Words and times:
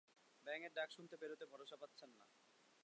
ব্যাঙের 0.45 0.71
ডাক 0.73 0.89
শুনে 0.91 1.17
বেরুতে 1.21 1.45
ভরসা 1.45 1.75
পাচ্ছেন 1.75 2.09
না। 2.11 2.25